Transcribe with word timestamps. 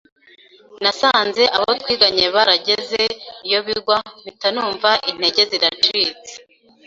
nasanze 0.83 1.43
abo 1.57 1.67
twiganye 1.81 2.25
barageze 2.35 3.01
iyo 3.47 3.59
bigwa 3.67 3.97
mpita 4.19 4.47
numva 4.55 4.89
intege 5.09 5.41
ziracitse 5.51 6.33